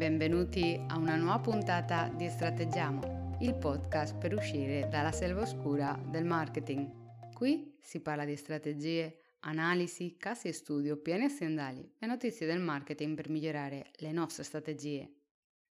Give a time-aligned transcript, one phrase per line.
[0.00, 6.24] benvenuti a una nuova puntata di Strateggiamo, il podcast per uscire dalla selva oscura del
[6.24, 7.34] marketing.
[7.34, 13.28] Qui si parla di strategie, analisi, casi studio, piani aziendali e notizie del marketing per
[13.28, 15.06] migliorare le nostre strategie.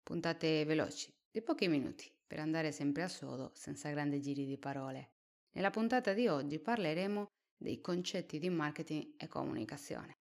[0.02, 5.12] Puntate veloci, di pochi minuti, per andare sempre a sodo senza grandi giri di parole.
[5.52, 7.24] Nella puntata di oggi parleremo
[7.56, 10.18] dei concetti di marketing e comunicazione.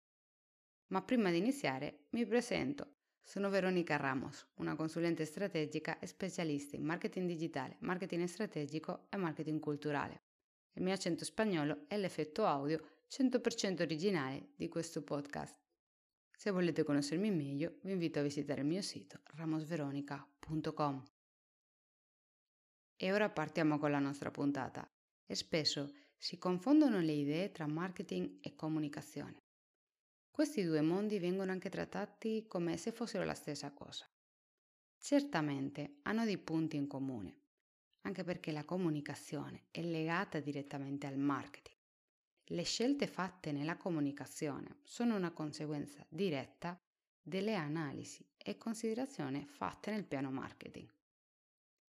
[0.87, 2.95] Ma prima di iniziare mi presento.
[3.23, 9.61] Sono Veronica Ramos, una consulente strategica e specialista in marketing digitale, marketing strategico e marketing
[9.61, 10.23] culturale.
[10.73, 15.59] Il mio accento spagnolo è l'effetto audio 100% originale di questo podcast.
[16.31, 21.05] Se volete conoscermi meglio, vi invito a visitare il mio sito ramosveronica.com.
[22.97, 24.89] E ora partiamo con la nostra puntata.
[25.27, 29.39] E spesso si confondono le idee tra marketing e comunicazione.
[30.31, 34.09] Questi due mondi vengono anche trattati come se fossero la stessa cosa.
[34.97, 37.41] Certamente hanno dei punti in comune,
[38.03, 41.77] anche perché la comunicazione è legata direttamente al marketing.
[42.45, 46.81] Le scelte fatte nella comunicazione sono una conseguenza diretta
[47.21, 50.89] delle analisi e considerazioni fatte nel piano marketing.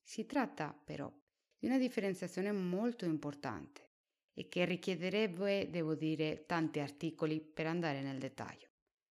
[0.02, 1.12] Si tratta però
[1.58, 3.91] di una differenziazione molto importante
[4.34, 8.70] e che richiederebbe, devo dire, tanti articoli per andare nel dettaglio.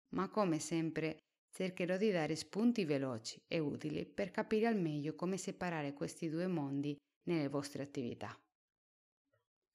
[0.10, 1.18] Ma come sempre
[1.52, 6.48] cercherò di dare spunti veloci e utili per capire al meglio come separare questi due
[6.48, 8.38] mondi nelle vostre attività.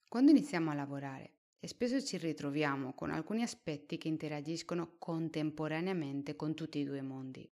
[0.07, 6.79] Quando iniziamo a lavorare, spesso ci ritroviamo con alcuni aspetti che interagiscono contemporaneamente con tutti
[6.79, 7.47] i due mondi,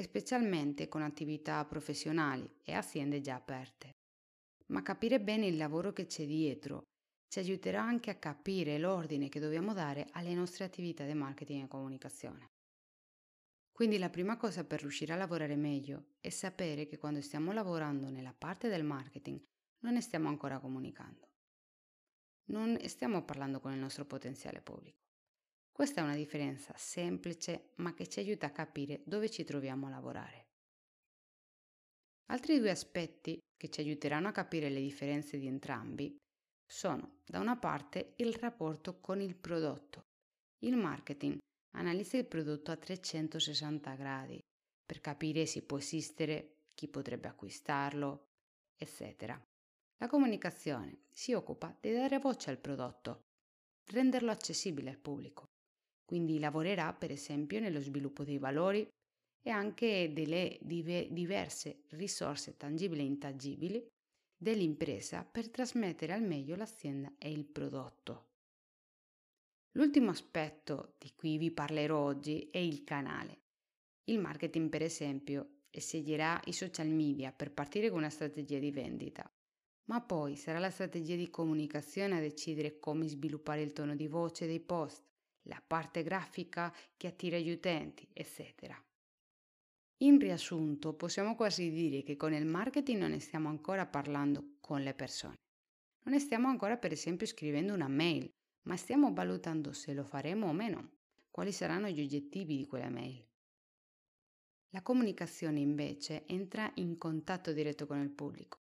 [0.00, 3.90] specialmente con attività professionali e aziende già aperte.
[4.68, 6.84] Ma capire bene il lavoro che c'è dietro
[7.32, 11.66] ci aiuterà anche a capire l'ordine che dobbiamo dare alle nostre attività di marketing e
[11.66, 12.50] comunicazione.
[13.72, 18.10] Quindi la prima cosa per riuscire a lavorare meglio è sapere che quando stiamo lavorando
[18.10, 19.42] nella parte del marketing
[19.78, 21.30] non ne stiamo ancora comunicando.
[22.50, 24.98] Non stiamo parlando con il nostro potenziale pubblico.
[25.72, 29.90] Questa è una differenza semplice ma che ci aiuta a capire dove ci troviamo a
[29.90, 30.48] lavorare.
[32.26, 36.14] Altri due aspetti che ci aiuteranno a capire le differenze di entrambi
[36.72, 40.06] sono da una parte il rapporto con il prodotto.
[40.60, 41.36] Il marketing
[41.76, 44.40] analizza il prodotto a 360 gradi
[44.84, 48.28] per capire se può esistere, chi potrebbe acquistarlo,
[48.74, 49.38] eccetera.
[49.98, 53.20] La comunicazione si occupa di dare voce al prodotto,
[53.90, 55.44] renderlo accessibile al pubblico.
[56.06, 58.88] Quindi lavorerà per esempio nello sviluppo dei valori
[59.42, 63.86] e anche delle diverse risorse tangibili e intangibili
[64.42, 68.30] dell'impresa per trasmettere al meglio l'azienda e il prodotto.
[69.72, 73.38] L'ultimo aspetto di cui vi parlerò oggi è il canale.
[74.04, 79.32] Il marketing, per esempio, sceglierà i social media per partire con una strategia di vendita,
[79.84, 84.46] ma poi sarà la strategia di comunicazione a decidere come sviluppare il tono di voce
[84.46, 85.04] dei post,
[85.42, 88.76] la parte grafica che attira gli utenti, eccetera.
[90.02, 94.94] In riassunto, possiamo quasi dire che con il marketing non stiamo ancora parlando con le
[94.94, 95.36] persone.
[96.06, 98.28] Non stiamo ancora, per esempio, scrivendo una mail,
[98.62, 100.94] ma stiamo valutando se lo faremo o meno,
[101.30, 103.24] quali saranno gli oggettivi di quella mail.
[104.70, 108.58] La comunicazione invece entra in contatto diretto con il pubblico,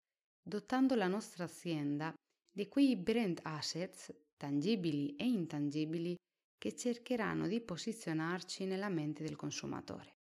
[0.40, 2.14] dotando la nostra azienda
[2.48, 6.14] di quei brand assets tangibili e intangibili
[6.56, 10.13] che cercheranno di posizionarci nella mente del consumatore.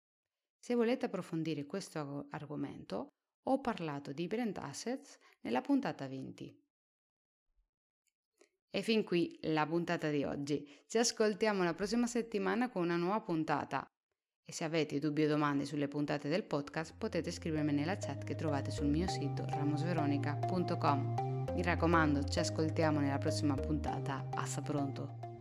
[0.64, 3.10] Se volete approfondire questo argomento,
[3.50, 6.58] ho parlato di brand assets nella puntata 20.
[8.70, 10.66] E fin qui la puntata di oggi.
[10.88, 13.86] Ci ascoltiamo la prossima settimana con una nuova puntata.
[14.42, 18.36] E se avete dubbi o domande sulle puntate del podcast potete scrivermi nella chat che
[18.36, 21.52] trovate sul mio sito ramosveronica.com.
[21.56, 24.30] Mi raccomando, ci ascoltiamo nella prossima puntata.
[24.34, 25.33] Hasta pronto!